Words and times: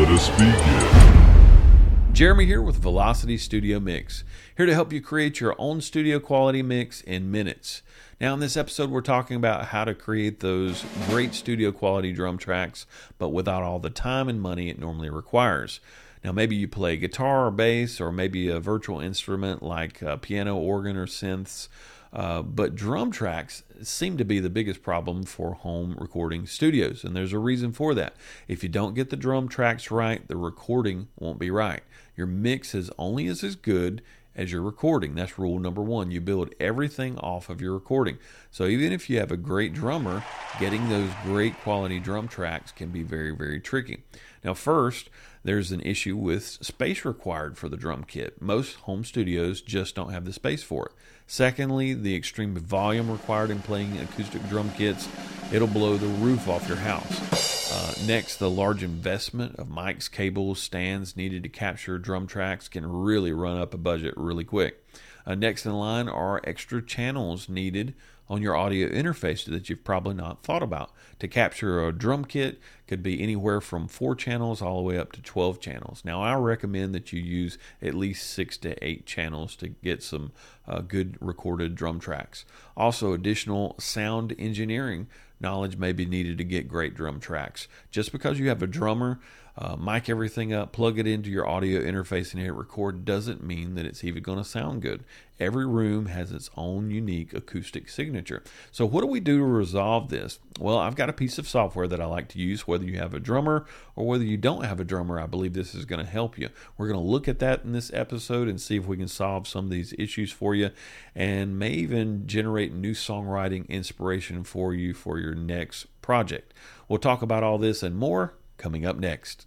Let 0.00 0.08
us 0.12 0.30
begin. 0.30 2.14
Jeremy 2.14 2.46
here 2.46 2.62
with 2.62 2.76
Velocity 2.76 3.36
Studio 3.36 3.78
Mix, 3.78 4.24
here 4.56 4.64
to 4.64 4.72
help 4.72 4.94
you 4.94 5.02
create 5.02 5.40
your 5.40 5.54
own 5.58 5.82
studio 5.82 6.18
quality 6.18 6.62
mix 6.62 7.02
in 7.02 7.30
minutes. 7.30 7.82
Now, 8.18 8.32
in 8.32 8.40
this 8.40 8.56
episode, 8.56 8.88
we're 8.88 9.02
talking 9.02 9.36
about 9.36 9.66
how 9.66 9.84
to 9.84 9.94
create 9.94 10.40
those 10.40 10.86
great 11.10 11.34
studio 11.34 11.70
quality 11.70 12.14
drum 12.14 12.38
tracks, 12.38 12.86
but 13.18 13.28
without 13.28 13.62
all 13.62 13.78
the 13.78 13.90
time 13.90 14.30
and 14.30 14.40
money 14.40 14.70
it 14.70 14.78
normally 14.78 15.10
requires. 15.10 15.80
Now, 16.24 16.32
maybe 16.32 16.56
you 16.56 16.66
play 16.66 16.96
guitar 16.96 17.48
or 17.48 17.50
bass, 17.50 18.00
or 18.00 18.10
maybe 18.10 18.48
a 18.48 18.58
virtual 18.58 19.00
instrument 19.00 19.62
like 19.62 20.02
piano, 20.22 20.56
organ, 20.56 20.96
or 20.96 21.04
synths. 21.04 21.68
Uh, 22.12 22.42
but 22.42 22.74
drum 22.74 23.10
tracks 23.10 23.62
seem 23.82 24.16
to 24.16 24.24
be 24.24 24.40
the 24.40 24.50
biggest 24.50 24.82
problem 24.82 25.22
for 25.24 25.54
home 25.54 25.96
recording 25.98 26.46
studios, 26.46 27.04
and 27.04 27.14
there's 27.14 27.32
a 27.32 27.38
reason 27.38 27.72
for 27.72 27.94
that. 27.94 28.14
If 28.48 28.62
you 28.62 28.68
don't 28.68 28.94
get 28.94 29.10
the 29.10 29.16
drum 29.16 29.48
tracks 29.48 29.90
right, 29.90 30.26
the 30.26 30.36
recording 30.36 31.08
won't 31.18 31.38
be 31.38 31.50
right. 31.50 31.82
Your 32.16 32.26
mix 32.26 32.74
is 32.74 32.90
only 32.98 33.28
as, 33.28 33.44
as 33.44 33.54
good 33.54 34.02
as 34.34 34.52
your 34.52 34.62
recording. 34.62 35.14
That's 35.14 35.38
rule 35.38 35.58
number 35.58 35.82
one. 35.82 36.10
You 36.10 36.20
build 36.20 36.54
everything 36.58 37.18
off 37.18 37.48
of 37.48 37.60
your 37.60 37.74
recording. 37.74 38.18
So 38.50 38.66
even 38.66 38.92
if 38.92 39.10
you 39.10 39.18
have 39.18 39.30
a 39.30 39.36
great 39.36 39.72
drummer, 39.72 40.24
getting 40.58 40.88
those 40.88 41.10
great 41.24 41.58
quality 41.60 42.00
drum 42.00 42.28
tracks 42.28 42.72
can 42.72 42.90
be 42.90 43.02
very, 43.02 43.34
very 43.34 43.60
tricky. 43.60 44.04
Now, 44.42 44.54
first, 44.54 45.10
there's 45.42 45.72
an 45.72 45.80
issue 45.80 46.16
with 46.16 46.44
space 46.44 47.04
required 47.04 47.58
for 47.58 47.68
the 47.68 47.76
drum 47.76 48.04
kit. 48.04 48.40
Most 48.40 48.76
home 48.76 49.04
studios 49.04 49.60
just 49.60 49.94
don't 49.94 50.12
have 50.12 50.24
the 50.24 50.32
space 50.32 50.62
for 50.62 50.86
it. 50.86 50.92
Secondly, 51.26 51.94
the 51.94 52.16
extreme 52.16 52.56
volume 52.56 53.10
required 53.10 53.50
in 53.50 53.60
playing 53.60 53.98
acoustic 53.98 54.46
drum 54.48 54.70
kits, 54.72 55.08
it'll 55.52 55.68
blow 55.68 55.96
the 55.96 56.06
roof 56.06 56.48
off 56.48 56.68
your 56.68 56.78
house. 56.78 57.70
Uh, 57.72 57.94
next, 58.04 58.38
the 58.38 58.50
large 58.50 58.82
investment 58.82 59.56
of 59.56 59.68
mics, 59.68 60.10
cables, 60.10 60.60
stands 60.60 61.16
needed 61.16 61.42
to 61.44 61.48
capture 61.48 61.98
drum 61.98 62.26
tracks 62.26 62.68
can 62.68 62.84
really 62.84 63.32
run 63.32 63.58
up 63.58 63.72
a 63.72 63.78
budget 63.78 64.12
really 64.16 64.44
quick. 64.44 64.84
Uh, 65.24 65.36
next 65.36 65.66
in 65.66 65.72
line 65.72 66.08
are 66.08 66.40
extra 66.44 66.82
channels 66.82 67.48
needed 67.48 67.94
on 68.30 68.40
your 68.40 68.56
audio 68.56 68.88
interface 68.88 69.44
that 69.44 69.68
you've 69.68 69.82
probably 69.82 70.14
not 70.14 70.44
thought 70.44 70.62
about. 70.62 70.92
To 71.18 71.26
capture 71.26 71.84
a 71.84 71.92
drum 71.92 72.24
kit 72.24 72.60
could 72.86 73.02
be 73.02 73.20
anywhere 73.20 73.60
from 73.60 73.88
4 73.88 74.14
channels 74.14 74.62
all 74.62 74.76
the 74.76 74.82
way 74.84 74.96
up 74.96 75.10
to 75.12 75.20
12 75.20 75.58
channels. 75.58 76.02
Now 76.04 76.22
I 76.22 76.34
recommend 76.36 76.94
that 76.94 77.12
you 77.12 77.20
use 77.20 77.58
at 77.82 77.94
least 77.94 78.30
6 78.30 78.56
to 78.58 78.82
8 78.82 79.04
channels 79.04 79.56
to 79.56 79.68
get 79.68 80.04
some 80.04 80.30
uh, 80.68 80.78
good 80.78 81.18
recorded 81.20 81.74
drum 81.74 81.98
tracks. 81.98 82.44
Also 82.76 83.12
additional 83.12 83.74
sound 83.80 84.34
engineering 84.38 85.08
knowledge 85.40 85.76
may 85.76 85.92
be 85.92 86.06
needed 86.06 86.38
to 86.38 86.44
get 86.44 86.68
great 86.68 86.94
drum 86.94 87.18
tracks. 87.18 87.66
Just 87.90 88.12
because 88.12 88.38
you 88.38 88.48
have 88.48 88.62
a 88.62 88.66
drummer 88.68 89.18
uh, 89.56 89.76
mic 89.76 90.08
everything 90.08 90.52
up, 90.52 90.72
plug 90.72 90.98
it 90.98 91.06
into 91.06 91.30
your 91.30 91.46
audio 91.46 91.80
interface, 91.80 92.32
and 92.32 92.42
hit 92.42 92.54
record 92.54 93.04
doesn't 93.04 93.42
mean 93.42 93.74
that 93.74 93.86
it's 93.86 94.04
even 94.04 94.22
going 94.22 94.38
to 94.38 94.44
sound 94.44 94.82
good. 94.82 95.04
Every 95.38 95.66
room 95.66 96.06
has 96.06 96.32
its 96.32 96.50
own 96.56 96.90
unique 96.90 97.32
acoustic 97.32 97.88
signature. 97.88 98.42
So, 98.70 98.84
what 98.84 99.00
do 99.00 99.06
we 99.06 99.20
do 99.20 99.38
to 99.38 99.44
resolve 99.44 100.10
this? 100.10 100.38
Well, 100.58 100.78
I've 100.78 100.96
got 100.96 101.08
a 101.08 101.14
piece 101.14 101.38
of 101.38 101.48
software 101.48 101.88
that 101.88 102.00
I 102.00 102.04
like 102.04 102.28
to 102.28 102.38
use, 102.38 102.66
whether 102.66 102.84
you 102.84 102.98
have 102.98 103.14
a 103.14 103.20
drummer 103.20 103.66
or 103.96 104.06
whether 104.06 104.24
you 104.24 104.36
don't 104.36 104.64
have 104.64 104.80
a 104.80 104.84
drummer. 104.84 105.18
I 105.18 105.26
believe 105.26 105.54
this 105.54 105.74
is 105.74 105.86
going 105.86 106.04
to 106.04 106.10
help 106.10 106.38
you. 106.38 106.50
We're 106.76 106.88
going 106.88 107.00
to 107.00 107.10
look 107.10 107.26
at 107.26 107.38
that 107.38 107.64
in 107.64 107.72
this 107.72 107.90
episode 107.94 108.48
and 108.48 108.60
see 108.60 108.76
if 108.76 108.86
we 108.86 108.98
can 108.98 109.08
solve 109.08 109.48
some 109.48 109.64
of 109.64 109.70
these 109.70 109.94
issues 109.98 110.30
for 110.30 110.54
you 110.54 110.70
and 111.14 111.58
may 111.58 111.70
even 111.70 112.26
generate 112.26 112.74
new 112.74 112.92
songwriting 112.92 113.66
inspiration 113.68 114.44
for 114.44 114.74
you 114.74 114.92
for 114.92 115.18
your 115.18 115.34
next 115.34 115.86
project. 116.02 116.52
We'll 116.86 116.98
talk 116.98 117.22
about 117.22 117.42
all 117.42 117.56
this 117.56 117.82
and 117.82 117.96
more 117.96 118.34
coming 118.60 118.86
up 118.86 118.96
next. 118.96 119.46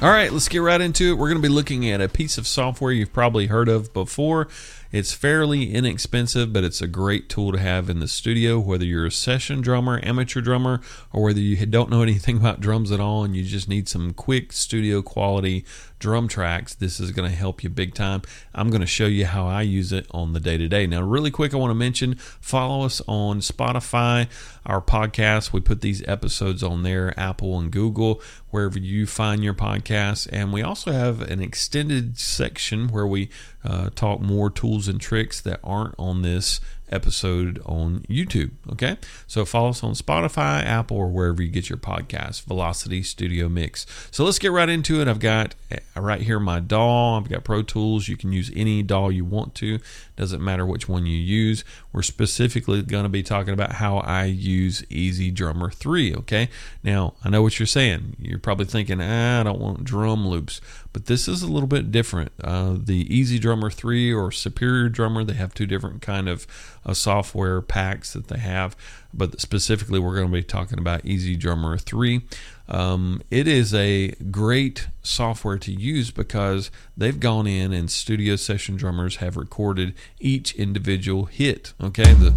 All 0.00 0.10
right, 0.10 0.32
let's 0.32 0.46
get 0.48 0.58
right 0.58 0.80
into 0.80 1.10
it. 1.10 1.14
We're 1.14 1.28
going 1.28 1.42
to 1.42 1.48
be 1.48 1.52
looking 1.52 1.90
at 1.90 2.00
a 2.00 2.08
piece 2.08 2.38
of 2.38 2.46
software 2.46 2.92
you've 2.92 3.12
probably 3.12 3.48
heard 3.48 3.68
of 3.68 3.92
before. 3.92 4.46
It's 4.92 5.12
fairly 5.12 5.74
inexpensive, 5.74 6.52
but 6.52 6.62
it's 6.62 6.80
a 6.80 6.86
great 6.86 7.28
tool 7.28 7.50
to 7.50 7.58
have 7.58 7.90
in 7.90 7.98
the 7.98 8.06
studio, 8.06 8.60
whether 8.60 8.84
you're 8.84 9.06
a 9.06 9.10
session 9.10 9.60
drummer, 9.60 9.98
amateur 10.04 10.40
drummer, 10.40 10.80
or 11.12 11.24
whether 11.24 11.40
you 11.40 11.66
don't 11.66 11.90
know 11.90 12.02
anything 12.02 12.36
about 12.38 12.60
drums 12.60 12.92
at 12.92 13.00
all 13.00 13.24
and 13.24 13.34
you 13.34 13.42
just 13.42 13.68
need 13.68 13.88
some 13.88 14.14
quick 14.14 14.52
studio 14.52 15.02
quality 15.02 15.64
drum 15.98 16.28
tracks. 16.28 16.74
This 16.74 17.00
is 17.00 17.10
going 17.10 17.30
to 17.30 17.36
help 17.36 17.62
you 17.62 17.70
big 17.70 17.94
time. 17.94 18.22
I'm 18.54 18.70
going 18.70 18.80
to 18.80 18.86
show 18.86 19.06
you 19.06 19.26
how 19.26 19.46
I 19.46 19.62
use 19.62 19.92
it 19.92 20.06
on 20.10 20.32
the 20.32 20.40
day 20.40 20.56
to 20.56 20.68
day. 20.68 20.86
Now, 20.86 21.02
really 21.02 21.30
quick, 21.30 21.54
I 21.54 21.56
want 21.56 21.70
to 21.70 21.74
mention 21.74 22.16
follow 22.40 22.84
us 22.84 23.02
on 23.06 23.40
Spotify, 23.40 24.28
our 24.64 24.80
podcast. 24.80 25.52
We 25.52 25.60
put 25.60 25.80
these 25.80 26.06
episodes 26.06 26.62
on 26.62 26.82
there, 26.82 27.18
Apple 27.18 27.58
and 27.58 27.70
Google, 27.70 28.22
wherever 28.50 28.78
you 28.78 29.06
find 29.06 29.42
your 29.42 29.54
podcasts. 29.54 30.28
And 30.32 30.52
we 30.52 30.62
also 30.62 30.92
have 30.92 31.20
an 31.22 31.40
extended 31.40 32.18
section 32.18 32.88
where 32.88 33.06
we 33.06 33.28
uh, 33.64 33.90
talk 33.94 34.20
more 34.20 34.50
tools 34.50 34.88
and 34.88 35.00
tricks 35.00 35.40
that 35.40 35.60
aren't 35.64 35.94
on 35.98 36.22
this 36.22 36.60
episode 36.90 37.60
on 37.66 38.00
YouTube. 38.08 38.52
Okay, 38.72 38.96
so 39.26 39.44
follow 39.44 39.70
us 39.70 39.82
on 39.82 39.94
Spotify, 39.94 40.64
Apple, 40.64 40.96
or 40.96 41.08
wherever 41.08 41.42
you 41.42 41.50
get 41.50 41.68
your 41.68 41.78
podcast. 41.78 42.44
Velocity 42.44 43.02
Studio 43.02 43.48
Mix. 43.48 43.86
So 44.10 44.24
let's 44.24 44.38
get 44.38 44.52
right 44.52 44.68
into 44.68 45.00
it. 45.00 45.08
I've 45.08 45.18
got 45.18 45.54
uh, 45.72 46.00
right 46.00 46.20
here 46.20 46.40
my 46.40 46.60
DAW. 46.60 47.18
I've 47.18 47.28
got 47.28 47.44
Pro 47.44 47.62
Tools. 47.62 48.08
You 48.08 48.16
can 48.16 48.32
use 48.32 48.50
any 48.54 48.82
DAW 48.82 49.08
you 49.08 49.24
want 49.24 49.54
to. 49.56 49.78
Doesn't 50.16 50.42
matter 50.42 50.66
which 50.66 50.88
one 50.88 51.06
you 51.06 51.16
use. 51.16 51.64
We're 51.92 52.02
specifically 52.02 52.82
going 52.82 53.04
to 53.04 53.08
be 53.08 53.22
talking 53.22 53.54
about 53.54 53.74
how 53.74 53.98
I 53.98 54.24
use 54.24 54.82
EZdrummer 54.90 55.72
3. 55.72 56.14
Okay, 56.16 56.48
now 56.82 57.14
I 57.24 57.30
know 57.30 57.42
what 57.42 57.58
you're 57.58 57.66
saying. 57.66 58.16
You're 58.18 58.38
probably 58.38 58.66
thinking, 58.66 59.00
ah, 59.00 59.40
I 59.40 59.42
don't 59.44 59.60
want 59.60 59.84
drum 59.84 60.26
loops, 60.26 60.60
but 60.92 61.06
this 61.06 61.28
is 61.28 61.42
a 61.42 61.46
little 61.46 61.68
bit 61.68 61.92
different. 61.92 62.32
Uh, 62.42 62.76
the 62.78 63.38
Drummer 63.38 63.70
3 63.70 64.12
or 64.12 64.32
Superior 64.32 64.88
Drummer, 64.88 65.24
they 65.24 65.34
have 65.34 65.54
two 65.54 65.66
different 65.66 66.02
kind 66.02 66.28
of 66.28 66.46
uh, 66.84 66.94
software 66.94 67.60
packs 67.60 68.12
that 68.12 68.28
they 68.28 68.38
have, 68.38 68.76
but 69.12 69.40
specifically 69.40 69.98
we're 69.98 70.14
going 70.14 70.28
to 70.28 70.32
be 70.32 70.42
talking 70.42 70.78
about 70.78 71.02
EZdrummer 71.02 71.80
3. 71.80 72.22
Um, 72.68 73.22
it 73.30 73.46
is 73.46 73.74
a 73.74 74.08
great 74.30 74.88
software 75.02 75.58
to 75.58 75.72
use 75.72 76.10
because 76.10 76.70
they've 76.96 77.18
gone 77.18 77.46
in 77.46 77.72
and 77.72 77.90
studio 77.90 78.36
session 78.36 78.76
drummers 78.76 79.16
have 79.16 79.36
recorded 79.36 79.94
each 80.20 80.54
individual 80.54 81.26
hit. 81.26 81.72
Okay, 81.82 82.12
the 82.14 82.34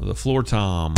the 0.00 0.14
floor 0.14 0.42
tom, 0.42 0.94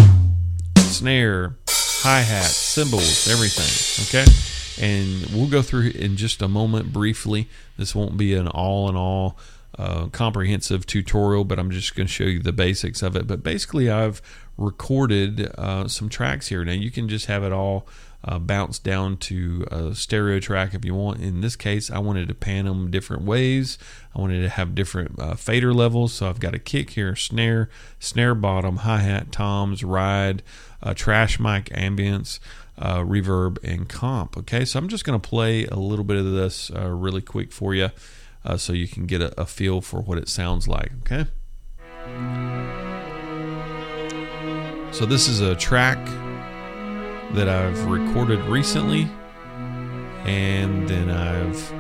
snare, 0.77 1.57
hi 1.69 2.21
hat, 2.21 2.47
cymbals, 2.47 3.29
everything. 3.29 4.05
Okay 4.07 4.56
and 4.81 5.27
we'll 5.27 5.49
go 5.49 5.63
through 5.63 5.91
in 5.91 6.17
just 6.17 6.43
a 6.43 6.49
moment 6.49 6.93
briefly. 6.93 7.49
This 7.77 7.95
won't 7.95 8.17
be 8.17 8.35
an 8.35 8.49
all 8.49 8.89
in 8.89 8.97
all 8.97 9.37
uh, 9.79 10.07
comprehensive 10.07 10.87
tutorial, 10.87 11.45
but 11.45 11.59
I'm 11.59 11.71
just 11.71 11.95
going 11.95 12.07
to 12.07 12.13
show 12.13 12.25
you 12.25 12.41
the 12.41 12.53
basics 12.53 13.03
of 13.03 13.17
it. 13.17 13.27
But 13.27 13.43
basically, 13.43 13.91
I've 13.91 14.23
recorded 14.57 15.53
uh, 15.59 15.89
some 15.89 16.09
tracks 16.09 16.49
here. 16.49 16.65
Now 16.65 16.73
you 16.73 16.91
can 16.91 17.09
just 17.09 17.27
have 17.27 17.45
it 17.45 17.53
all 17.53 17.87
uh, 18.25 18.39
bounce 18.39 18.79
down 18.79 19.17
to 19.17 19.67
a 19.71 19.95
stereo 19.95 20.41
track 20.41 20.75
if 20.75 20.85
you 20.85 20.95
want. 20.95 21.21
In 21.21 21.43
this 21.43 21.57
case, 21.57 21.91
I 21.91 21.99
wanted 21.99 22.29
to 22.29 22.35
pan 22.35 22.65
them 22.65 22.91
different 22.91 23.23
ways. 23.23 23.79
I 24.15 24.21
wanted 24.21 24.43
to 24.43 24.49
have 24.49 24.75
different 24.75 25.19
uh, 25.19 25.35
fader 25.35 25.73
levels. 25.73 26.15
So 26.15 26.29
I've 26.29 26.41
got 26.41 26.55
a 26.55 26.59
kick 26.59 26.91
here, 26.91 27.15
snare, 27.15 27.69
snare 28.01 28.35
bottom, 28.35 28.79
hi 28.79 28.99
hat, 28.99 29.31
toms, 29.31 29.85
ride, 29.85 30.43
uh, 30.83 30.95
trash 30.95 31.39
mic, 31.39 31.67
ambience 31.67 32.41
uh, 32.79 32.99
reverb, 32.99 33.59
and 33.63 33.89
comp. 33.89 34.37
Okay, 34.37 34.65
so 34.65 34.79
I'm 34.79 34.89
just 34.89 35.05
going 35.05 35.19
to 35.19 35.29
play 35.29 35.65
a 35.67 35.77
little 35.77 36.05
bit 36.05 36.17
of 36.17 36.31
this 36.33 36.71
uh, 36.71 36.89
really 36.89 37.23
quick 37.23 37.53
for 37.53 37.75
you 37.75 37.91
uh, 38.45 38.57
so 38.57 38.73
you 38.73 38.89
can 38.89 39.07
get 39.07 39.21
a, 39.21 39.41
a 39.41 39.47
feel 39.47 39.81
for 39.81 40.01
what 40.01 40.19
it 40.19 40.29
sounds 40.29 40.69
like. 40.69 40.93
Okay. 41.01 41.27
So 44.93 45.05
this 45.05 45.29
is 45.29 45.41
a 45.41 45.55
track 45.57 45.99
that 47.35 47.49
I've 47.49 47.85
recorded 47.87 48.41
recently, 48.45 49.09
and 50.25 50.89
then 50.89 51.11
I've 51.11 51.73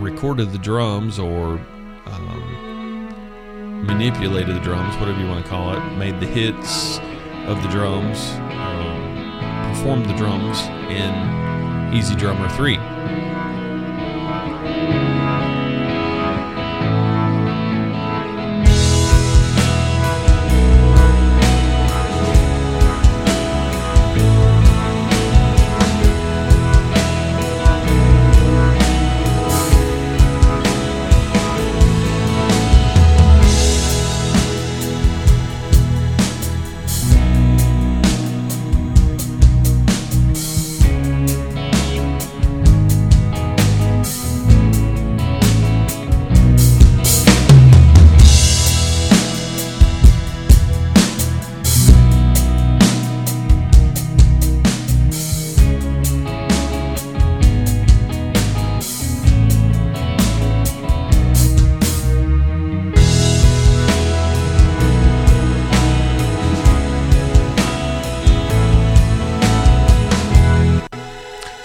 recorded 0.00 0.52
the 0.52 0.58
drums 0.58 1.18
or 1.18 1.60
um, 2.06 3.84
manipulated 3.84 4.54
the 4.54 4.60
drums, 4.60 4.96
whatever 4.96 5.20
you 5.20 5.26
want 5.26 5.44
to 5.44 5.50
call 5.50 5.74
it, 5.74 5.80
made 5.96 6.20
the 6.20 6.26
hits 6.26 6.98
of 7.46 7.60
the 7.62 7.68
drums. 7.68 8.30
Um, 8.52 8.87
performed 9.78 10.06
the 10.06 10.14
drums 10.14 10.58
in 10.90 11.14
EZdrummer 11.94 12.50
3. 12.56 13.27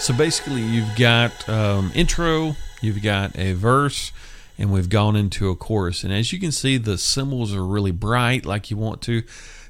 So 0.03 0.13
basically, 0.13 0.61
you've 0.61 0.97
got 0.97 1.47
um, 1.47 1.89
intro, 1.95 2.57
you've 2.81 3.01
got 3.01 3.39
a 3.39 3.53
verse, 3.53 4.11
and 4.57 4.69
we've 4.69 4.89
gone 4.89 5.15
into 5.15 5.50
a 5.50 5.55
chorus. 5.55 6.03
And 6.03 6.11
as 6.11 6.33
you 6.33 6.41
can 6.41 6.51
see, 6.51 6.75
the 6.75 6.97
cymbals 6.97 7.55
are 7.55 7.65
really 7.65 7.91
bright, 7.91 8.45
like 8.45 8.69
you 8.69 8.75
want 8.75 9.01
to. 9.03 9.23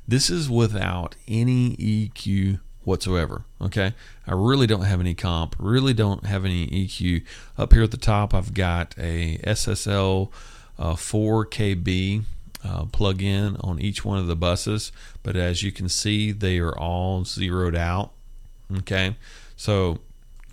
This 0.07 0.31
is 0.31 0.49
without 0.49 1.13
any 1.27 1.75
EQ 1.75 2.59
whatsoever. 2.83 3.45
Okay, 3.61 3.93
I 4.25 4.33
really 4.33 4.65
don't 4.65 4.85
have 4.85 4.99
any 4.99 5.13
comp, 5.13 5.55
really 5.59 5.93
don't 5.93 6.25
have 6.25 6.45
any 6.45 6.65
EQ. 6.65 7.23
Up 7.55 7.71
here 7.71 7.83
at 7.83 7.91
the 7.91 7.97
top, 7.97 8.33
I've 8.33 8.55
got 8.55 8.95
a 8.97 9.37
SSL 9.43 10.31
uh, 10.79 10.95
4KB 10.95 12.23
uh, 12.65 12.85
plug 12.85 13.21
in 13.21 13.55
on 13.57 13.79
each 13.79 14.03
one 14.03 14.17
of 14.17 14.25
the 14.25 14.35
buses, 14.35 14.91
but 15.21 15.35
as 15.35 15.61
you 15.61 15.71
can 15.71 15.87
see, 15.87 16.31
they 16.31 16.57
are 16.57 16.75
all 16.75 17.23
zeroed 17.23 17.75
out. 17.75 18.13
Okay, 18.79 19.15
so 19.55 19.99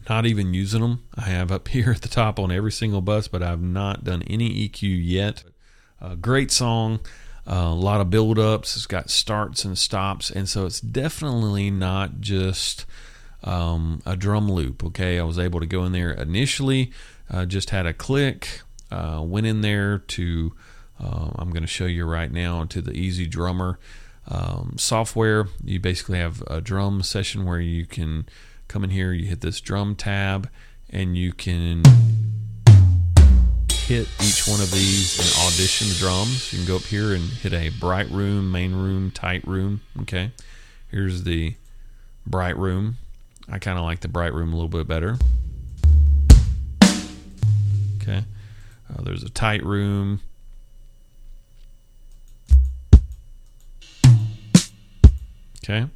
not 0.09 0.27
even 0.27 0.55
using 0.55 0.81
them. 0.81 1.05
I 1.15 1.23
have 1.23 1.53
up 1.53 1.69
here 1.69 1.91
at 1.91 2.03
the 2.03 2.09
top 2.09 2.39
on 2.39 2.51
every 2.51 2.73
single 2.73 3.01
bus, 3.01 3.29
but 3.29 3.43
I've 3.43 3.63
not 3.63 4.05
done 4.05 4.23
any 4.23 4.69
EQ 4.69 5.01
yet. 5.03 5.45
A 6.01 6.17
great 6.17 6.51
song. 6.51 7.01
A 7.47 7.71
lot 7.71 8.01
of 8.01 8.11
build 8.11 8.39
ups. 8.39 8.77
It's 8.77 8.87
got 8.87 9.11
starts 9.11 9.65
and 9.65 9.77
stops. 9.77 10.31
And 10.31 10.49
so 10.49 10.67
it's 10.67 10.81
definitely 10.81 11.71
not 11.71 12.21
just 12.21 12.87
um, 13.43 14.03
a 14.07 14.17
drum 14.17 14.51
loop. 14.51 14.85
Okay. 14.85 15.19
I 15.19 15.25
was 15.25 15.39
able 15.39 15.61
to 15.61 15.67
go 15.67 15.85
in 15.85 15.93
there 15.93 16.11
initially, 16.11 16.93
uh, 17.31 17.47
just 17.47 17.71
had 17.71 17.87
a 17.87 17.95
click, 17.95 18.63
uh, 18.91 19.23
went 19.25 19.47
in 19.47 19.61
there 19.61 19.99
to, 19.99 20.55
uh, 21.03 21.31
I'm 21.37 21.51
going 21.51 21.63
to 21.63 21.69
show 21.69 21.87
you 21.87 22.05
right 22.05 22.31
now, 22.31 22.65
to 22.65 22.81
the 22.81 22.93
EZdrummer 22.93 23.77
um, 24.29 24.75
software. 24.79 25.49
You 25.65 25.81
basically 25.81 26.19
have 26.19 26.43
a 26.47 26.61
drum 26.61 27.03
session 27.03 27.45
where 27.45 27.61
you 27.61 27.87
can 27.87 28.27
come 28.71 28.85
in 28.85 28.91
here, 28.91 29.13
you 29.13 29.27
hit 29.27 29.41
this 29.41 29.61
drum 29.61 29.97
tab, 29.97 30.49
and 30.91 31.17
you 31.17 31.33
can 31.33 31.83
hit 33.69 34.07
each 34.23 34.47
one 34.47 34.61
of 34.61 34.71
these 34.71 35.19
and 35.19 35.45
audition 35.45 35.89
the 35.89 35.95
drums. 35.99 36.53
You 36.53 36.61
can 36.61 36.69
go 36.69 36.77
up 36.77 36.83
here 36.83 37.13
and 37.13 37.25
hit 37.25 37.53
a 37.53 37.71
bright 37.81 38.09
room, 38.11 38.53
main 38.53 38.73
room, 38.73 39.11
tight 39.11 39.45
room. 39.45 39.81
Okay, 40.03 40.31
here's 40.89 41.25
the 41.25 41.55
bright 42.25 42.57
room. 42.57 42.99
I 43.49 43.59
kind 43.59 43.77
of 43.77 43.83
like 43.85 44.01
the 44.01 44.09
bright 44.09 44.33
room 44.33 44.53
a 44.53 44.55
little 44.55 44.69
bit 44.69 44.87
better. 44.87 45.19
Okay, 48.01 48.25
uh, 48.89 49.03
there's 49.03 49.25
a 49.25 49.31
tight 49.31 49.65
room. 49.65 50.21
Okay. 55.65 55.87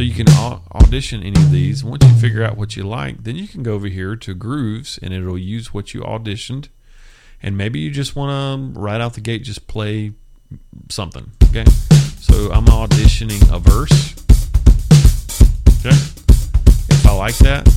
So 0.00 0.04
you 0.04 0.14
can 0.14 0.28
audition 0.72 1.22
any 1.22 1.38
of 1.42 1.50
these. 1.50 1.84
Once 1.84 2.02
you 2.06 2.14
figure 2.14 2.42
out 2.42 2.56
what 2.56 2.74
you 2.74 2.84
like, 2.84 3.22
then 3.24 3.36
you 3.36 3.46
can 3.46 3.62
go 3.62 3.74
over 3.74 3.86
here 3.86 4.16
to 4.16 4.32
Grooves 4.32 4.98
and 5.02 5.12
it'll 5.12 5.36
use 5.36 5.74
what 5.74 5.92
you 5.92 6.00
auditioned. 6.00 6.68
And 7.42 7.54
maybe 7.54 7.80
you 7.80 7.90
just 7.90 8.16
want 8.16 8.30
to 8.30 8.34
um, 8.34 8.72
right 8.72 8.98
out 8.98 9.12
the 9.12 9.20
gate 9.20 9.42
just 9.42 9.66
play 9.66 10.12
something. 10.88 11.30
Okay. 11.50 11.66
So 12.18 12.50
I'm 12.50 12.64
auditioning 12.64 13.42
a 13.54 13.58
verse. 13.58 14.14
Okay. 15.80 15.94
If 15.94 17.06
I 17.06 17.12
like 17.12 17.36
that, 17.40 17.68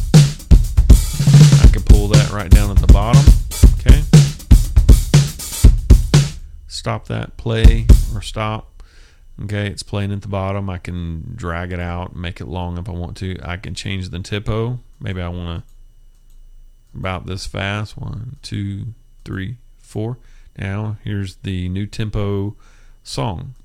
I 1.61 1.67
can 1.73 1.83
pull 1.83 2.07
that 2.07 2.31
right 2.31 2.49
down 2.49 2.71
at 2.71 2.77
the 2.77 2.87
bottom. 2.87 3.21
Okay. 3.81 4.01
Stop 6.67 7.09
that, 7.09 7.35
play 7.35 7.85
or 8.15 8.21
stop. 8.21 8.72
Okay, 9.41 9.67
it's 9.67 9.83
playing 9.83 10.11
at 10.11 10.21
the 10.21 10.27
bottom. 10.27 10.69
I 10.69 10.77
can 10.77 11.33
drag 11.35 11.71
it 11.71 11.79
out, 11.79 12.15
make 12.15 12.39
it 12.39 12.47
long 12.47 12.77
if 12.77 12.87
I 12.87 12.91
want 12.91 13.17
to. 13.17 13.37
I 13.43 13.57
can 13.57 13.73
change 13.73 14.09
the 14.09 14.19
tempo. 14.19 14.79
Maybe 14.99 15.21
I 15.21 15.27
want 15.29 15.63
to 15.63 16.97
about 16.97 17.25
this 17.25 17.45
fast. 17.45 17.97
One, 17.97 18.37
two, 18.41 18.87
three, 19.25 19.57
four. 19.79 20.17
Now 20.57 20.97
here's 21.03 21.35
the 21.37 21.67
new 21.69 21.87
tempo 21.87 22.55
song. 23.03 23.55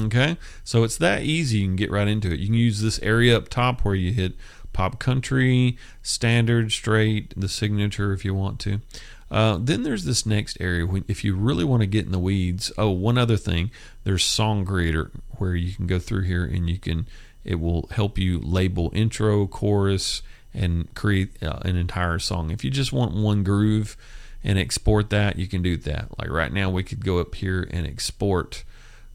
Okay, 0.00 0.36
so 0.62 0.84
it's 0.84 0.96
that 0.98 1.22
easy. 1.24 1.58
You 1.58 1.66
can 1.66 1.76
get 1.76 1.90
right 1.90 2.06
into 2.06 2.32
it. 2.32 2.38
You 2.38 2.46
can 2.46 2.54
use 2.54 2.80
this 2.80 3.00
area 3.00 3.36
up 3.36 3.48
top 3.48 3.84
where 3.84 3.96
you 3.96 4.12
hit 4.12 4.34
pop 4.72 5.00
country, 5.00 5.76
standard, 6.00 6.70
straight, 6.70 7.34
the 7.36 7.48
signature 7.48 8.12
if 8.12 8.24
you 8.24 8.32
want 8.32 8.60
to. 8.60 8.80
Uh, 9.30 9.58
then 9.60 9.84
there's 9.84 10.04
this 10.04 10.26
next 10.26 10.56
area 10.60 10.86
if 11.06 11.22
you 11.22 11.36
really 11.36 11.64
want 11.64 11.82
to 11.82 11.86
get 11.86 12.04
in 12.04 12.12
the 12.12 12.18
weeds. 12.18 12.72
Oh, 12.76 12.90
one 12.90 13.16
other 13.16 13.36
thing, 13.36 13.70
there's 14.02 14.24
Song 14.24 14.64
Creator 14.64 15.12
where 15.38 15.54
you 15.54 15.72
can 15.72 15.86
go 15.86 15.98
through 15.98 16.22
here 16.22 16.44
and 16.44 16.68
you 16.68 16.78
can 16.78 17.06
it 17.44 17.60
will 17.60 17.88
help 17.92 18.18
you 18.18 18.38
label 18.38 18.90
intro, 18.94 19.46
chorus, 19.46 20.22
and 20.52 20.92
create 20.94 21.42
uh, 21.42 21.60
an 21.62 21.76
entire 21.76 22.18
song. 22.18 22.50
If 22.50 22.64
you 22.64 22.70
just 22.70 22.92
want 22.92 23.14
one 23.14 23.44
groove 23.44 23.96
and 24.42 24.58
export 24.58 25.10
that, 25.10 25.38
you 25.38 25.46
can 25.46 25.62
do 25.62 25.76
that. 25.78 26.18
Like 26.18 26.30
right 26.30 26.52
now, 26.52 26.70
we 26.70 26.82
could 26.82 27.04
go 27.04 27.18
up 27.18 27.34
here 27.34 27.66
and 27.70 27.86
export 27.86 28.64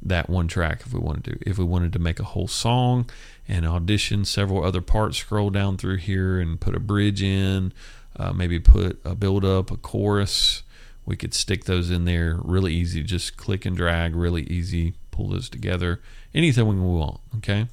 that 0.02 0.30
one 0.30 0.48
track 0.48 0.82
if 0.86 0.94
we 0.94 1.00
wanted 1.00 1.24
to. 1.26 1.50
If 1.50 1.58
we 1.58 1.66
wanted 1.66 1.94
to 1.94 2.00
make 2.00 2.20
a 2.20 2.24
whole 2.24 2.48
song 2.48 3.10
and 3.48 3.66
audition 3.66 4.26
several 4.26 4.64
other 4.64 4.82
parts, 4.82 5.18
scroll 5.18 5.50
down 5.50 5.78
through 5.78 5.98
here 5.98 6.40
and 6.40 6.60
put 6.60 6.76
a 6.76 6.80
bridge 6.80 7.22
in, 7.22 7.74
uh, 8.18 8.34
maybe 8.34 8.60
put 8.60 9.00
a 9.04 9.16
build 9.16 9.46
up, 9.46 9.72
a 9.72 9.78
chorus. 9.78 10.64
We 11.06 11.16
could 11.16 11.34
stick 11.34 11.66
those 11.66 11.92
in 11.92 12.06
there 12.06 12.40
really 12.44 12.74
easy. 12.74 13.04
Just 13.04 13.38
click 13.38 13.66
and 13.66 13.76
drag, 13.76 14.16
really 14.16 14.44
easy. 14.44 14.96
Pull 15.12 15.30
those 15.30 15.50
together. 15.50 16.02
Anything 16.34 16.68
we 16.68 16.76
want. 16.76 17.20
Okay. 17.38 17.68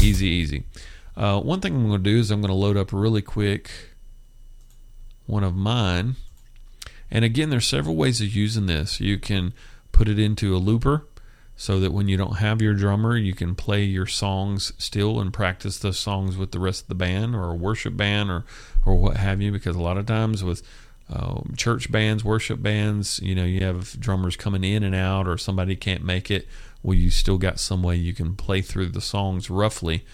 Easy, 0.00 0.26
easy. 0.26 0.64
Uh, 1.16 1.40
one 1.40 1.60
thing 1.60 1.74
I'm 1.74 1.88
going 1.88 2.02
to 2.02 2.10
do 2.10 2.18
is 2.18 2.30
I'm 2.30 2.40
going 2.40 2.50
to 2.50 2.54
load 2.54 2.76
up 2.76 2.92
really 2.92 3.22
quick 3.22 3.70
one 5.26 5.44
of 5.44 5.54
mine. 5.54 6.16
And 7.10 7.24
again, 7.24 7.50
there's 7.50 7.66
several 7.66 7.96
ways 7.96 8.20
of 8.20 8.34
using 8.34 8.66
this. 8.66 9.00
You 9.00 9.18
can 9.18 9.52
put 9.92 10.08
it 10.08 10.18
into 10.18 10.54
a 10.54 10.58
looper 10.58 11.06
so 11.60 11.80
that 11.80 11.92
when 11.92 12.06
you 12.06 12.16
don't 12.16 12.36
have 12.36 12.62
your 12.62 12.72
drummer, 12.72 13.16
you 13.16 13.34
can 13.34 13.56
play 13.56 13.82
your 13.82 14.06
songs 14.06 14.72
still 14.78 15.18
and 15.18 15.32
practice 15.32 15.76
those 15.76 15.98
songs 15.98 16.36
with 16.36 16.52
the 16.52 16.60
rest 16.60 16.82
of 16.82 16.88
the 16.88 16.94
band 16.94 17.34
or 17.34 17.50
a 17.50 17.54
worship 17.54 17.96
band 17.96 18.30
or, 18.30 18.44
or 18.86 18.94
what 18.94 19.16
have 19.16 19.42
you. 19.42 19.50
Because 19.50 19.74
a 19.74 19.82
lot 19.82 19.98
of 19.98 20.06
times 20.06 20.44
with 20.44 20.62
um, 21.12 21.54
church 21.56 21.90
bands, 21.90 22.22
worship 22.22 22.62
bands, 22.62 23.18
you 23.24 23.34
know, 23.34 23.44
you 23.44 23.64
have 23.64 23.98
drummers 23.98 24.36
coming 24.36 24.62
in 24.62 24.84
and 24.84 24.94
out 24.94 25.26
or 25.26 25.36
somebody 25.36 25.74
can't 25.74 26.04
make 26.04 26.30
it. 26.30 26.46
Well, 26.80 26.94
you 26.94 27.10
still 27.10 27.38
got 27.38 27.58
some 27.58 27.82
way 27.82 27.96
you 27.96 28.14
can 28.14 28.36
play 28.36 28.62
through 28.62 28.90
the 28.90 29.00
songs 29.00 29.50
roughly 29.50 30.04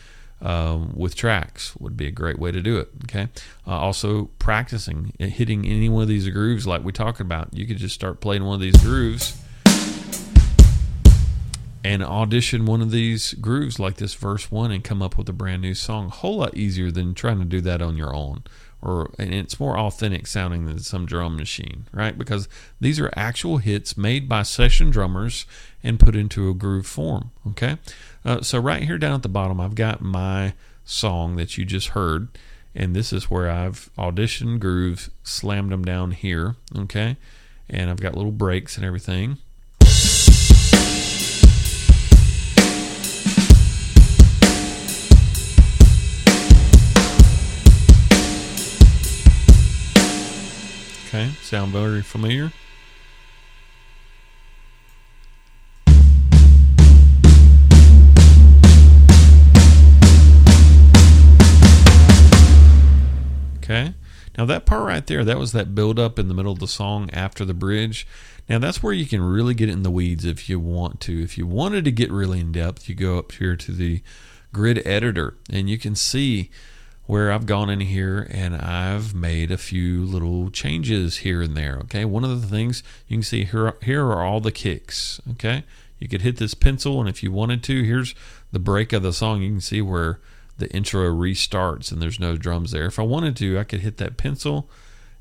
um, 0.40 0.94
with 0.96 1.14
tracks 1.14 1.76
would 1.76 1.94
be 1.94 2.06
a 2.06 2.10
great 2.10 2.38
way 2.38 2.52
to 2.52 2.62
do 2.62 2.78
it. 2.78 2.88
Okay. 3.04 3.28
Uh, 3.66 3.72
also, 3.72 4.30
practicing 4.38 5.12
hitting 5.18 5.66
any 5.66 5.90
one 5.90 6.04
of 6.04 6.08
these 6.08 6.26
grooves 6.30 6.66
like 6.66 6.82
we 6.82 6.90
talked 6.90 7.20
about. 7.20 7.52
You 7.52 7.66
could 7.66 7.76
just 7.76 7.94
start 7.94 8.22
playing 8.22 8.44
one 8.44 8.54
of 8.54 8.62
these 8.62 8.82
grooves 8.82 9.43
and 11.84 12.02
audition 12.02 12.64
one 12.64 12.80
of 12.80 12.90
these 12.90 13.34
grooves 13.34 13.78
like 13.78 13.96
this 13.96 14.14
verse 14.14 14.50
one 14.50 14.72
and 14.72 14.82
come 14.82 15.02
up 15.02 15.18
with 15.18 15.28
a 15.28 15.34
brand 15.34 15.60
new 15.60 15.74
song. 15.74 16.06
A 16.06 16.10
whole 16.10 16.38
lot 16.38 16.56
easier 16.56 16.90
than 16.90 17.12
trying 17.12 17.38
to 17.40 17.44
do 17.44 17.60
that 17.60 17.82
on 17.82 17.96
your 17.96 18.16
own. 18.16 18.42
Or 18.80 19.10
and 19.18 19.32
it's 19.34 19.60
more 19.60 19.78
authentic 19.78 20.26
sounding 20.26 20.64
than 20.64 20.78
some 20.78 21.06
drum 21.06 21.36
machine, 21.36 21.86
right? 21.92 22.16
Because 22.16 22.48
these 22.80 22.98
are 22.98 23.12
actual 23.16 23.58
hits 23.58 23.96
made 23.96 24.28
by 24.28 24.42
session 24.42 24.90
drummers 24.90 25.46
and 25.82 26.00
put 26.00 26.16
into 26.16 26.48
a 26.48 26.54
groove 26.54 26.86
form. 26.86 27.30
Okay, 27.48 27.78
uh, 28.24 28.40
so 28.42 28.58
right 28.58 28.82
here 28.82 28.98
down 28.98 29.14
at 29.14 29.22
the 29.22 29.28
bottom, 29.28 29.60
I've 29.60 29.74
got 29.74 30.00
my 30.02 30.54
song 30.84 31.36
that 31.36 31.56
you 31.56 31.64
just 31.64 31.88
heard, 31.88 32.28
and 32.74 32.94
this 32.94 33.10
is 33.10 33.30
where 33.30 33.50
I've 33.50 33.88
auditioned 33.96 34.60
grooves, 34.60 35.08
slammed 35.22 35.72
them 35.72 35.84
down 35.84 36.10
here. 36.10 36.56
Okay, 36.76 37.16
and 37.70 37.90
I've 37.90 38.00
got 38.00 38.14
little 38.14 38.32
breaks 38.32 38.76
and 38.76 38.84
everything. 38.84 39.38
Okay, 51.14 51.30
sound 51.42 51.70
very 51.70 52.02
familiar? 52.02 52.50
Okay. 63.58 63.94
Now 64.36 64.44
that 64.46 64.66
part 64.66 64.84
right 64.84 65.06
there, 65.06 65.24
that 65.24 65.38
was 65.38 65.52
that 65.52 65.72
build 65.76 66.00
up 66.00 66.18
in 66.18 66.26
the 66.26 66.34
middle 66.34 66.50
of 66.50 66.58
the 66.58 66.66
song 66.66 67.08
after 67.12 67.44
the 67.44 67.54
bridge. 67.54 68.08
Now 68.48 68.58
that's 68.58 68.82
where 68.82 68.92
you 68.92 69.06
can 69.06 69.22
really 69.22 69.54
get 69.54 69.68
in 69.68 69.84
the 69.84 69.92
weeds 69.92 70.24
if 70.24 70.48
you 70.48 70.58
want 70.58 70.98
to. 71.02 71.22
If 71.22 71.38
you 71.38 71.46
wanted 71.46 71.84
to 71.84 71.92
get 71.92 72.10
really 72.10 72.40
in 72.40 72.50
depth, 72.50 72.88
you 72.88 72.96
go 72.96 73.18
up 73.18 73.30
here 73.30 73.54
to 73.54 73.70
the 73.70 74.02
grid 74.52 74.84
editor 74.84 75.36
and 75.48 75.70
you 75.70 75.78
can 75.78 75.94
see 75.94 76.50
where 77.06 77.30
I've 77.30 77.46
gone 77.46 77.68
in 77.68 77.80
here 77.80 78.26
and 78.30 78.56
I've 78.56 79.14
made 79.14 79.50
a 79.50 79.58
few 79.58 80.04
little 80.04 80.50
changes 80.50 81.18
here 81.18 81.42
and 81.42 81.56
there. 81.56 81.76
Okay, 81.84 82.04
one 82.04 82.24
of 82.24 82.40
the 82.40 82.46
things 82.46 82.82
you 83.08 83.18
can 83.18 83.22
see 83.22 83.44
here 83.44 83.74
here 83.82 84.04
are 84.04 84.22
all 84.24 84.40
the 84.40 84.52
kicks. 84.52 85.20
Okay, 85.32 85.64
You 85.98 86.08
could 86.08 86.22
hit 86.22 86.36
this 86.36 86.54
pencil, 86.54 87.00
and 87.00 87.08
if 87.08 87.22
you 87.22 87.32
wanted 87.32 87.62
to, 87.64 87.82
here's 87.82 88.14
the 88.52 88.58
break 88.58 88.92
of 88.92 89.02
the 89.02 89.12
song. 89.12 89.42
You 89.42 89.50
can 89.50 89.60
see 89.60 89.80
where 89.80 90.20
the 90.58 90.70
intro 90.70 91.10
restarts 91.12 91.90
and 91.90 92.00
there's 92.00 92.20
no 92.20 92.36
drums 92.36 92.70
there. 92.70 92.86
If 92.86 92.98
I 92.98 93.02
wanted 93.02 93.36
to, 93.36 93.58
I 93.58 93.64
could 93.64 93.80
hit 93.80 93.96
that 93.98 94.16
pencil, 94.16 94.68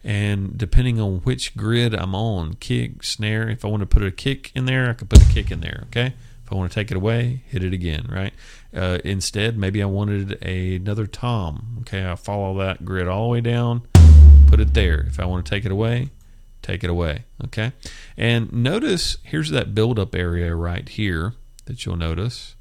and 0.04 0.58
depending 0.58 1.00
on 1.00 1.20
which 1.20 1.56
grid 1.56 1.96
I'm 1.96 2.14
on, 2.14 2.56
kick, 2.56 3.04
snare, 3.04 3.50
if 3.50 3.64
I 3.64 3.70
want 3.70 3.82
to 3.82 3.88
put 3.88 4.04
a 4.04 4.12
kick 4.12 4.52
in 4.54 4.66
there, 4.66 4.90
I 4.90 4.94
could 4.94 5.10
put 5.10 5.22
a 5.22 5.34
kick 5.34 5.52
in 5.52 5.62
there, 5.62 5.86
okay? 5.88 6.14
I 6.54 6.56
want 6.56 6.72
to 6.72 6.76
take 6.76 6.92
it 6.92 6.98
away, 6.98 7.42
hit 7.48 7.64
it 7.64 7.74
again, 7.74 8.08
right? 8.12 8.34
Uh, 8.76 9.00
instead, 9.04 9.58
maybe 9.58 9.82
I 9.82 9.88
wanted 9.88 10.38
a, 10.44 10.76
another 10.76 11.08
tom, 11.08 11.78
okay? 11.82 12.08
I 12.08 12.16
follow 12.16 12.56
that 12.60 12.86
grid 12.86 13.08
all 13.08 13.24
the 13.24 13.30
way 13.30 13.42
down, 13.42 13.82
put 14.48 14.60
it 14.60 14.76
there. 14.76 15.02
If 15.02 15.20
I 15.20 15.26
want 15.26 15.46
to 15.46 15.50
take 15.50 15.66
it 15.66 15.72
away, 15.72 16.12
take 16.62 16.84
it 16.84 16.92
away. 16.92 17.24
Okay. 17.46 17.74
And 18.16 18.54
notice 18.54 19.18
here's 19.24 19.50
that 19.50 19.74
buildup 19.74 20.14
area 20.14 20.56
right 20.56 20.88
here 20.88 21.34
that 21.66 21.86
you'll 21.86 21.98
notice. 21.98 22.56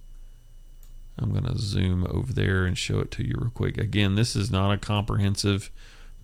I'm 1.19 1.31
going 1.31 1.45
to 1.45 1.59
zoom 1.59 2.07
over 2.09 2.33
there 2.33 2.65
and 2.65 2.77
show 2.79 3.01
it 3.01 3.11
to 3.13 3.27
you 3.27 3.35
real 3.39 3.51
quick. 3.51 3.77
Again, 3.77 4.15
this 4.15 4.35
is 4.35 4.51
not 4.51 4.73
a 4.73 4.79
comprehensive 4.79 5.71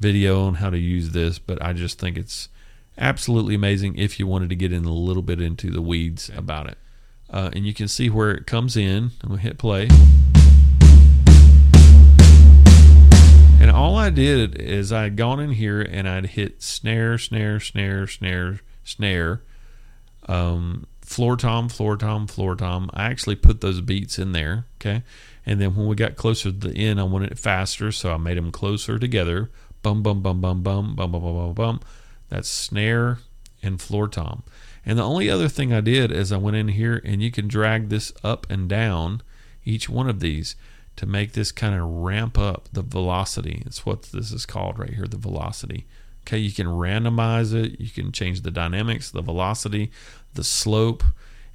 video 0.00 0.42
on 0.46 0.54
how 0.54 0.70
to 0.70 0.78
use 0.78 1.10
this, 1.10 1.38
but 1.38 1.62
I 1.62 1.74
just 1.74 1.98
think 1.98 2.16
it's 2.16 2.48
absolutely 2.96 3.54
amazing 3.54 3.96
if 3.98 4.18
you 4.18 4.26
wanted 4.26 4.48
to 4.48 4.56
get 4.56 4.72
in 4.72 4.86
a 4.86 4.92
little 4.92 5.22
bit 5.22 5.40
into 5.40 5.70
the 5.70 5.82
weeds 5.82 6.30
about 6.34 6.66
it. 6.66 6.78
Uh, 7.30 7.50
and 7.52 7.66
you 7.66 7.74
can 7.74 7.88
see 7.88 8.08
where 8.08 8.30
it 8.30 8.46
comes 8.46 8.76
in. 8.76 9.10
I'm 9.22 9.28
going 9.28 9.40
to 9.40 9.42
hit 9.42 9.58
play. 9.58 9.88
And 13.60 13.70
all 13.70 13.96
I 13.96 14.10
did 14.10 14.54
is 14.60 14.92
I'd 14.92 15.16
gone 15.16 15.40
in 15.40 15.50
here 15.50 15.80
and 15.82 16.08
I'd 16.08 16.26
hit 16.26 16.62
snare, 16.62 17.18
snare, 17.18 17.60
snare, 17.60 18.06
snare, 18.06 18.60
snare, 18.84 19.42
um, 20.26 20.86
floor 21.02 21.36
tom, 21.36 21.68
floor 21.68 21.96
tom, 21.96 22.26
floor 22.26 22.54
tom. 22.54 22.90
I 22.94 23.06
actually 23.06 23.36
put 23.36 23.60
those 23.60 23.80
beats 23.80 24.18
in 24.18 24.32
there, 24.32 24.66
okay? 24.76 25.02
And 25.44 25.60
then 25.60 25.74
when 25.74 25.86
we 25.86 25.96
got 25.96 26.16
closer 26.16 26.50
to 26.52 26.68
the 26.68 26.76
end, 26.76 27.00
I 27.00 27.02
wanted 27.02 27.32
it 27.32 27.38
faster, 27.38 27.90
so 27.90 28.12
I 28.12 28.16
made 28.16 28.36
them 28.36 28.52
closer 28.52 28.98
together. 28.98 29.50
Bum, 29.82 30.02
bum, 30.02 30.22
bum, 30.22 30.40
bum, 30.40 30.62
bum, 30.62 30.94
bum, 30.94 31.12
bum, 31.12 31.22
bum, 31.22 31.34
bum, 31.34 31.54
bum. 31.54 31.80
That's 32.28 32.48
snare 32.48 33.18
and 33.62 33.80
floor 33.80 34.08
tom. 34.08 34.44
And 34.84 34.98
the 34.98 35.04
only 35.04 35.28
other 35.28 35.48
thing 35.48 35.72
I 35.72 35.80
did 35.80 36.10
is 36.10 36.32
I 36.32 36.36
went 36.36 36.56
in 36.56 36.68
here 36.68 37.00
and 37.04 37.22
you 37.22 37.30
can 37.30 37.48
drag 37.48 37.88
this 37.88 38.12
up 38.22 38.46
and 38.50 38.68
down 38.68 39.22
each 39.64 39.88
one 39.88 40.08
of 40.08 40.20
these 40.20 40.56
to 40.96 41.06
make 41.06 41.32
this 41.32 41.52
kind 41.52 41.74
of 41.74 41.86
ramp 41.86 42.38
up 42.38 42.68
the 42.72 42.82
velocity. 42.82 43.62
It's 43.66 43.86
what 43.86 44.02
this 44.04 44.32
is 44.32 44.46
called 44.46 44.78
right 44.78 44.94
here, 44.94 45.06
the 45.06 45.16
velocity. 45.16 45.86
Okay, 46.26 46.38
you 46.38 46.52
can 46.52 46.66
randomize 46.66 47.54
it, 47.54 47.80
you 47.80 47.88
can 47.88 48.12
change 48.12 48.42
the 48.42 48.50
dynamics, 48.50 49.10
the 49.10 49.22
velocity, 49.22 49.90
the 50.34 50.44
slope, 50.44 51.04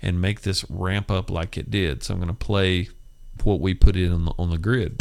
and 0.02 0.22
make 0.22 0.42
this 0.42 0.66
ramp 0.70 1.12
up 1.12 1.30
like 1.30 1.58
it 1.58 1.70
did. 1.70 2.04
So 2.04 2.14
I'm 2.14 2.20
going 2.20 2.28
to 2.28 2.34
play 2.34 2.90
what 3.44 3.60
we 3.60 3.74
put 3.74 3.96
in 3.96 4.12
on 4.12 4.26
the, 4.26 4.34
on 4.38 4.50
the 4.50 4.58
grid. 4.58 4.96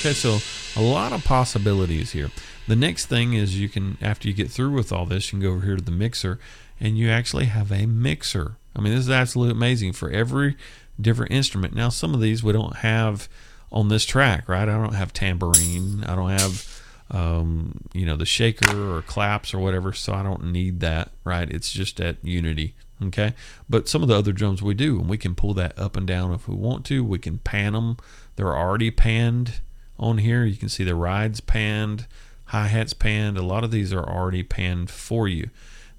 Okay, 0.00 0.14
so 0.14 0.38
a 0.76 0.82
lot 0.82 1.12
of 1.12 1.22
possibilities 1.24 2.12
here. 2.12 2.30
The 2.66 2.74
next 2.74 3.06
thing 3.06 3.34
is 3.34 3.60
you 3.60 3.68
can, 3.68 3.98
after 4.00 4.28
you 4.28 4.32
get 4.32 4.50
through 4.50 4.70
with 4.70 4.92
all 4.92 5.04
this, 5.04 5.30
you 5.30 5.38
can 5.38 5.46
go 5.46 5.54
over 5.54 5.66
here 5.66 5.76
to 5.76 5.82
the 5.82 5.90
mixer 5.90 6.40
and 6.80 6.96
you 6.96 7.10
actually 7.10 7.44
have 7.44 7.70
a 7.70 7.84
mixer. 7.84 8.56
I 8.74 8.80
mean, 8.80 8.94
this 8.94 9.04
is 9.04 9.10
absolutely 9.10 9.52
amazing 9.52 9.92
for 9.92 10.10
every 10.10 10.56
different 10.98 11.32
instrument. 11.32 11.74
Now, 11.74 11.90
some 11.90 12.14
of 12.14 12.22
these 12.22 12.42
we 12.42 12.54
don't 12.54 12.76
have 12.76 13.28
on 13.70 13.88
this 13.88 14.06
track, 14.06 14.48
right? 14.48 14.70
I 14.70 14.72
don't 14.72 14.94
have 14.94 15.12
tambourine. 15.12 16.02
I 16.04 16.14
don't 16.16 16.30
have, 16.30 16.82
um, 17.10 17.82
you 17.92 18.06
know, 18.06 18.16
the 18.16 18.24
shaker 18.24 18.96
or 18.96 19.02
claps 19.02 19.52
or 19.52 19.58
whatever, 19.58 19.92
so 19.92 20.14
I 20.14 20.22
don't 20.22 20.50
need 20.50 20.80
that, 20.80 21.10
right? 21.24 21.50
It's 21.50 21.70
just 21.70 22.00
at 22.00 22.16
Unity, 22.24 22.74
okay? 23.02 23.34
But 23.68 23.86
some 23.86 24.00
of 24.00 24.08
the 24.08 24.16
other 24.16 24.32
drums 24.32 24.62
we 24.62 24.72
do, 24.72 24.98
and 24.98 25.10
we 25.10 25.18
can 25.18 25.34
pull 25.34 25.52
that 25.54 25.78
up 25.78 25.94
and 25.94 26.06
down 26.06 26.32
if 26.32 26.48
we 26.48 26.54
want 26.54 26.86
to. 26.86 27.04
We 27.04 27.18
can 27.18 27.36
pan 27.36 27.74
them. 27.74 27.98
They're 28.36 28.56
already 28.56 28.90
panned 28.90 29.60
on 30.00 30.18
here. 30.18 30.44
You 30.44 30.56
can 30.56 30.68
see 30.68 30.82
the 30.82 30.96
rides 30.96 31.40
panned 31.40 32.06
hi 32.50 32.66
hats 32.66 32.92
panned. 32.92 33.38
A 33.38 33.42
lot 33.42 33.62
of 33.62 33.70
these 33.70 33.92
are 33.92 34.04
already 34.04 34.42
panned 34.42 34.90
for 34.90 35.28
you. 35.28 35.50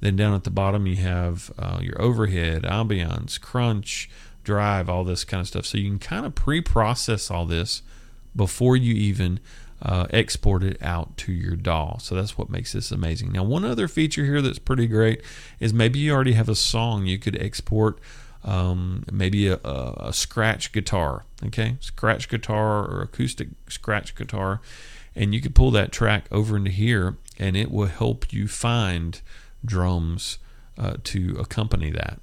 Then 0.02 0.18
down 0.18 0.34
at 0.34 0.44
the 0.44 0.50
bottom, 0.50 0.86
you 0.86 0.98
have 0.98 1.52
uh, 1.58 1.80
your 1.82 2.00
overhead, 2.02 2.64
ambiance, 2.64 3.40
crunch, 3.40 4.10
drive, 4.44 4.90
all 4.90 5.06
this 5.06 5.24
kind 5.24 5.40
of 5.40 5.48
stuff. 5.48 5.66
So 5.66 5.78
you 5.78 5.90
can 5.90 6.00
kind 6.00 6.26
of 6.26 6.36
pre 6.36 6.60
process 6.60 7.32
all 7.32 7.46
this 7.46 7.84
before 8.36 8.76
you 8.76 8.94
even 8.94 9.40
uh, 9.82 10.08
export 10.10 10.62
it 10.64 10.82
out 10.82 11.16
to 11.18 11.32
your 11.32 11.56
DAW. 11.56 11.98
So 12.00 12.16
that's 12.16 12.38
what 12.38 12.50
makes 12.50 12.74
this 12.74 12.92
amazing. 12.92 13.32
Now, 13.32 13.44
one 13.44 13.64
other 13.64 13.88
feature 13.88 14.26
here 14.26 14.42
that's 14.42 14.60
pretty 14.60 14.88
great 14.88 15.22
is 15.62 15.74
maybe 15.74 16.00
you 16.00 16.12
already 16.12 16.34
have 16.34 16.50
a 16.50 16.56
song 16.56 17.06
you 17.06 17.18
could 17.18 17.42
export. 17.42 17.98
Um, 18.44 19.04
maybe 19.12 19.50
a, 19.50 19.60
a, 19.64 20.12
scratch 20.14 20.72
guitar, 20.72 21.26
okay, 21.46 21.76
scratch 21.80 22.28
guitar 22.28 22.84
or 22.88 23.04
acoustic 23.04 23.50
scratch 23.70 24.16
guitar, 24.16 24.62
and 25.16 25.36
you 25.36 25.42
could 25.42 25.54
pull 25.54 25.70
that 25.72 25.92
track 25.92 26.26
over 26.32 26.58
into 26.58 26.72
here 26.72 27.18
and 27.38 27.56
it 27.56 27.70
will 27.70 27.86
help 27.86 28.34
you 28.34 28.48
find 28.48 29.22
drums 29.64 30.40
uh, 30.78 30.96
to 31.04 31.38
accompany 31.40 31.92
that 31.92 32.20